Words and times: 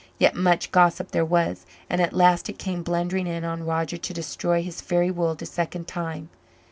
Yet 0.17 0.33
much 0.33 0.71
gossip 0.71 1.11
there 1.11 1.23
was, 1.23 1.63
and 1.87 2.01
at 2.01 2.11
last 2.11 2.49
it 2.49 2.57
came 2.57 2.81
blundering 2.81 3.27
in 3.27 3.45
on 3.45 3.63
Roger 3.67 3.97
to 3.97 4.13
destroy 4.15 4.63
his 4.63 4.81
fairy 4.81 5.11
world 5.11 5.43
a 5.43 5.45
second 5.45 5.87
time. 5.87 6.29